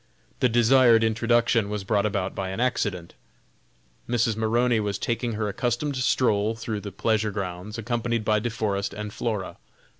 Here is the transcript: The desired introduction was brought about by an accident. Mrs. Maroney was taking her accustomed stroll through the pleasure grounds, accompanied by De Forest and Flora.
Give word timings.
The 0.39 0.49
desired 0.49 1.03
introduction 1.03 1.69
was 1.69 1.83
brought 1.83 2.07
about 2.07 2.33
by 2.33 2.49
an 2.49 2.59
accident. 2.59 3.13
Mrs. 4.09 4.35
Maroney 4.35 4.79
was 4.79 4.97
taking 4.97 5.33
her 5.33 5.47
accustomed 5.47 5.95
stroll 5.97 6.55
through 6.55 6.79
the 6.79 6.91
pleasure 6.91 7.29
grounds, 7.29 7.77
accompanied 7.77 8.25
by 8.25 8.39
De 8.39 8.49
Forest 8.49 8.95
and 8.95 9.13
Flora. 9.13 9.57